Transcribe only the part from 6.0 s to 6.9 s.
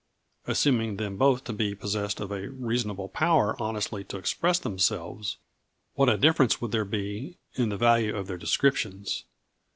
a difference would there